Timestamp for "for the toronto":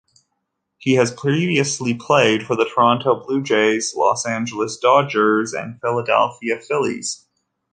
2.41-3.23